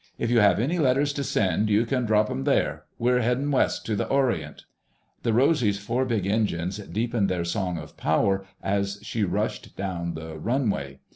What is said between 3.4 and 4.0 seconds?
west to